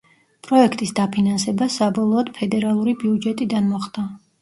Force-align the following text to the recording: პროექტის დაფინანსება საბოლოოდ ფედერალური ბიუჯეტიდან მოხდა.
პროექტის 0.45 0.93
დაფინანსება 1.01 1.69
საბოლოოდ 1.75 2.35
ფედერალური 2.41 2.99
ბიუჯეტიდან 3.07 3.73
მოხდა. 3.73 4.13